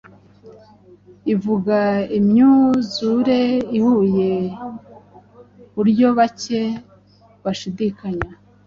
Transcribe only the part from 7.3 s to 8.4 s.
bashidikanya